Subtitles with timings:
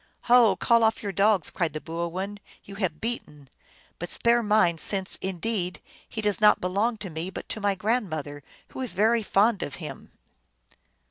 [0.31, 0.55] "Ho!
[0.55, 3.51] call off your dogs!" cried the boo oin; "you have beaten.
[3.99, 8.41] But spare mine, since, indeed, he does not belong to me, but to my grandmother,
[8.69, 10.11] who is very fond of him."